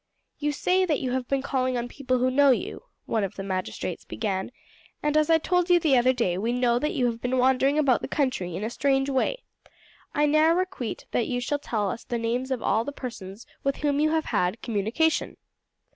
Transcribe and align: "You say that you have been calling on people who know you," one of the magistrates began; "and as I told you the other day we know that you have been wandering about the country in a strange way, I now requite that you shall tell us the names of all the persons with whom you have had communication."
"You 0.39 0.51
say 0.51 0.83
that 0.83 0.99
you 0.99 1.11
have 1.11 1.27
been 1.27 1.43
calling 1.43 1.77
on 1.77 1.87
people 1.87 2.17
who 2.17 2.31
know 2.31 2.49
you," 2.49 2.85
one 3.05 3.23
of 3.23 3.35
the 3.35 3.43
magistrates 3.43 4.03
began; 4.03 4.51
"and 5.03 5.15
as 5.15 5.29
I 5.29 5.37
told 5.37 5.69
you 5.69 5.79
the 5.79 5.95
other 5.95 6.11
day 6.11 6.39
we 6.39 6.51
know 6.53 6.79
that 6.79 6.95
you 6.95 7.05
have 7.05 7.21
been 7.21 7.37
wandering 7.37 7.77
about 7.77 8.01
the 8.01 8.07
country 8.07 8.55
in 8.55 8.63
a 8.63 8.71
strange 8.71 9.11
way, 9.11 9.43
I 10.15 10.25
now 10.25 10.53
requite 10.55 11.05
that 11.11 11.27
you 11.27 11.39
shall 11.39 11.59
tell 11.59 11.87
us 11.87 12.03
the 12.03 12.17
names 12.17 12.49
of 12.49 12.63
all 12.63 12.83
the 12.83 12.91
persons 12.91 13.45
with 13.63 13.75
whom 13.85 13.99
you 13.99 14.09
have 14.09 14.25
had 14.25 14.63
communication." 14.63 15.37